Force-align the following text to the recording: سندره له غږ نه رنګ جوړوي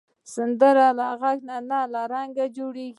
سندره 0.33 0.87
له 0.99 1.07
غږ 1.21 1.37
نه 1.69 1.79
رنګ 2.13 2.35
جوړوي 2.55 2.89